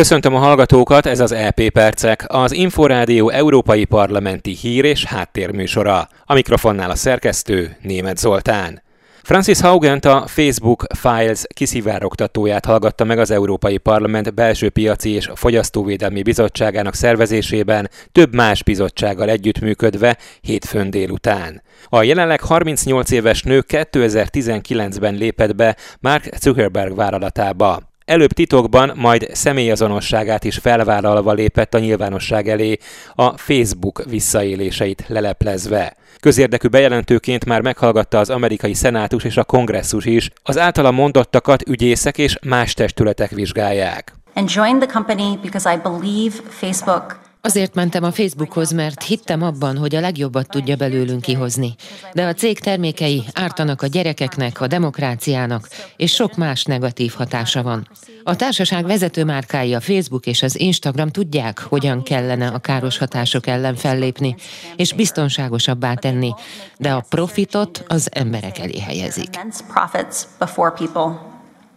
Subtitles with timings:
[0.00, 6.08] Köszöntöm a hallgatókat, ez az EP Percek, az Inforádió Európai Parlamenti Hír és Háttérműsora.
[6.24, 8.82] A mikrofonnál a szerkesztő Német Zoltán.
[9.22, 16.22] Francis Haugent a Facebook Files kiszivárogtatóját hallgatta meg az Európai Parlament belső piaci és fogyasztóvédelmi
[16.22, 21.62] bizottságának szervezésében, több más bizottsággal együttműködve hétfőn délután.
[21.88, 27.89] A jelenleg 38 éves nő 2019-ben lépett be Mark Zuckerberg vállalatába.
[28.10, 32.78] Előbb titokban, majd személyazonosságát is felvállalva lépett a nyilvánosság elé,
[33.14, 35.96] a Facebook visszaéléseit leleplezve.
[36.20, 42.18] Közérdekű bejelentőként már meghallgatta az amerikai szenátus és a kongresszus is, az általa mondottakat ügyészek
[42.18, 44.12] és más testületek vizsgálják.
[44.34, 49.76] And joined the company because I believe Facebook Azért mentem a Facebookhoz, mert hittem abban,
[49.76, 51.74] hogy a legjobbat tudja belőlünk kihozni.
[52.12, 57.88] De a cég termékei ártanak a gyerekeknek, a demokráciának, és sok más negatív hatása van.
[58.24, 63.46] A társaság vezető márkái a Facebook és az Instagram tudják, hogyan kellene a káros hatások
[63.46, 64.34] ellen fellépni,
[64.76, 66.34] és biztonságosabbá tenni,
[66.78, 69.28] de a profitot az emberek elé helyezik.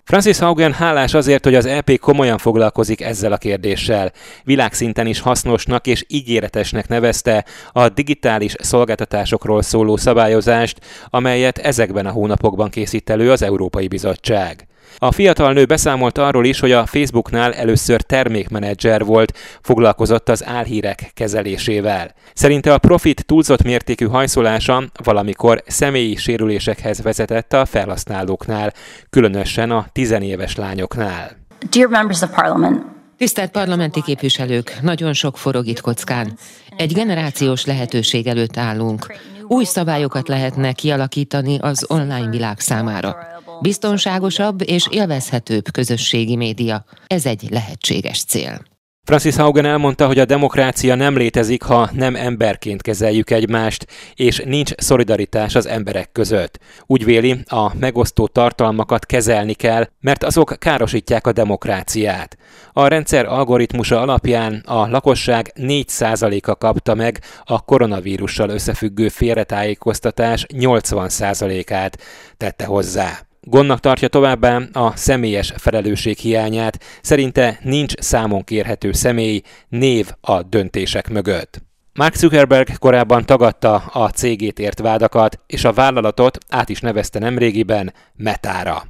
[0.05, 4.11] Francis Haugen hálás azért, hogy az EP komolyan foglalkozik ezzel a kérdéssel.
[4.43, 12.69] Világszinten is hasznosnak és ígéretesnek nevezte a digitális szolgáltatásokról szóló szabályozást, amelyet ezekben a hónapokban
[12.69, 14.67] készít elő az Európai Bizottság.
[14.97, 21.11] A fiatal nő beszámolt arról is, hogy a Facebooknál először termékmenedzser volt, foglalkozott az álhírek
[21.13, 22.13] kezelésével.
[22.33, 28.73] Szerinte a profit túlzott mértékű hajszolása valamikor személyi sérülésekhez vezetett a felhasználóknál,
[29.09, 31.31] különösen a tizenéves lányoknál.
[31.69, 36.37] Dear members of parliament, Tisztelt parlamenti képviselők, nagyon sok forog itt kockán.
[36.77, 39.13] Egy generációs lehetőség előtt állunk.
[39.47, 43.17] Új szabályokat lehetne kialakítani az online világ számára.
[43.63, 46.85] Biztonságosabb és élvezhetőbb közösségi média.
[47.07, 48.61] Ez egy lehetséges cél.
[49.05, 54.71] Francis Haugen elmondta, hogy a demokrácia nem létezik, ha nem emberként kezeljük egymást, és nincs
[54.77, 56.59] szolidaritás az emberek között.
[56.85, 62.37] Úgy véli, a megosztó tartalmakat kezelni kell, mert azok károsítják a demokráciát.
[62.73, 71.97] A rendszer algoritmusa alapján a lakosság 4%-a kapta meg a koronavírussal összefüggő félretájékoztatás 80%-át,
[72.37, 73.31] tette hozzá.
[73.45, 81.09] Gondnak tartja továbbá a személyes felelősség hiányát, szerinte nincs számon kérhető személy, név a döntések
[81.09, 81.61] mögött.
[81.93, 87.93] Mark Zuckerberg korábban tagadta a cégét ért vádakat, és a vállalatot át is nevezte nemrégiben
[88.15, 88.83] Metára.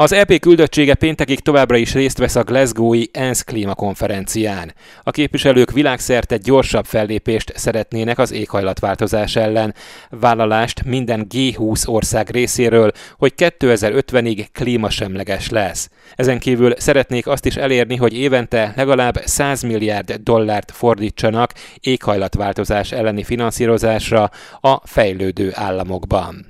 [0.00, 4.74] Az EP küldöttsége péntekig továbbra is részt vesz a Glasgow-i ENSZ klímakonferencián.
[5.02, 9.74] A képviselők világszerte gyorsabb fellépést szeretnének az éghajlatváltozás ellen,
[10.10, 15.90] vállalást minden G20 ország részéről, hogy 2050-ig klímasemleges lesz.
[16.14, 23.22] Ezen kívül szeretnék azt is elérni, hogy évente legalább 100 milliárd dollárt fordítsanak éghajlatváltozás elleni
[23.22, 26.49] finanszírozásra a fejlődő államokban.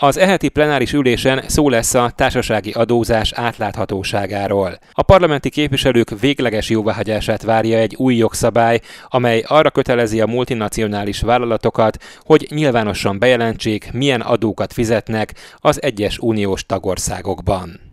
[0.00, 4.78] Az eheti plenáris ülésen szó lesz a társasági adózás átláthatóságáról.
[4.92, 11.96] A parlamenti képviselők végleges jóváhagyását várja egy új jogszabály, amely arra kötelezi a multinacionális vállalatokat,
[12.20, 17.87] hogy nyilvánosan bejelentsék, milyen adókat fizetnek az egyes uniós tagországokban.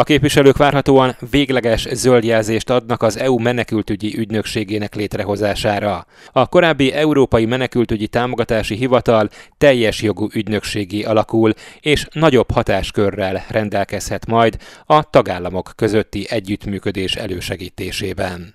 [0.00, 6.06] A képviselők várhatóan végleges zöldjelzést adnak az EU menekültügyi ügynökségének létrehozására.
[6.32, 9.28] A korábbi Európai Menekültügyi Támogatási Hivatal
[9.58, 14.56] teljes jogú ügynökségi alakul, és nagyobb hatáskörrel rendelkezhet majd
[14.86, 18.54] a tagállamok közötti együttműködés elősegítésében.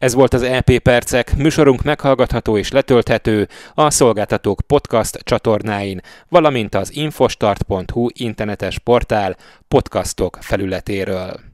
[0.00, 6.94] Ez volt az EP Percek, műsorunk meghallgatható és letölthető a szolgáltatók podcast csatornáin, valamint az
[6.94, 9.36] infostart.hu internetes portál
[9.68, 11.49] podcastok felületéről.